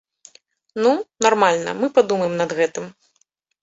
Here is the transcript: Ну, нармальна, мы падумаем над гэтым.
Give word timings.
Ну, 0.85 0.93
нармальна, 1.27 1.79
мы 1.85 1.93
падумаем 2.01 2.35
над 2.43 2.59
гэтым. 2.63 2.93